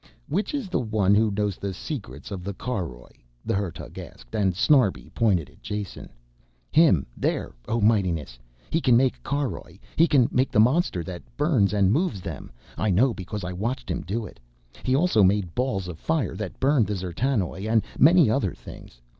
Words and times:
"Which 0.27 0.55
is 0.55 0.67
the 0.67 0.79
one 0.79 1.13
who 1.13 1.29
knows 1.29 1.57
the 1.57 1.75
secrets 1.75 2.31
of 2.31 2.43
the 2.43 2.55
caroj?" 2.55 3.11
the 3.45 3.53
Hertug 3.53 3.99
asked 3.99 4.33
and 4.35 4.55
Snarbi 4.55 5.11
pointed 5.13 5.47
at 5.47 5.61
Jason. 5.61 6.09
"Him 6.71 7.05
there, 7.15 7.53
oh 7.67 7.79
mightiness. 7.79 8.39
He 8.71 8.81
can 8.81 8.97
make 8.97 9.21
caroj 9.21 9.67
and 9.69 9.79
he 9.97 10.07
can 10.07 10.27
make 10.31 10.49
the 10.51 10.59
monster 10.59 11.03
that 11.03 11.21
burns 11.37 11.71
and 11.71 11.91
moves 11.91 12.19
them, 12.19 12.51
I 12.79 12.89
know 12.89 13.13
because 13.13 13.43
I 13.43 13.53
watched 13.53 13.91
him 13.91 14.01
do 14.01 14.25
it. 14.25 14.39
He 14.81 14.95
also 14.95 15.21
made 15.21 15.53
balls 15.53 15.87
of 15.87 15.99
fire 15.99 16.35
that 16.35 16.59
burned 16.59 16.87
the 16.87 16.95
D'zertanoj 16.95 17.67
and 17.71 17.83
many 17.99 18.27
other 18.27 18.55
things. 18.55 19.01